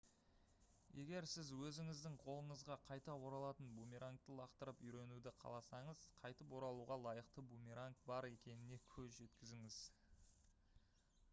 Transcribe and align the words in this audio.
егер 0.99 1.25
сіз 1.31 1.49
өзіңіздің 1.65 2.13
қолыңызға 2.21 2.77
қайта 2.85 3.17
оралатын 3.27 3.67
бумерангты 3.79 4.37
лақтырып 4.39 4.81
үйренуді 4.87 5.33
қаласаңыз 5.43 6.01
қайтып 6.23 6.55
оралуға 6.61 6.97
лайықты 7.03 7.45
бумеранг 7.51 8.01
бар 8.13 8.29
екеніне 8.31 8.81
көз 8.95 9.13
жеткізіңіз 9.19 9.77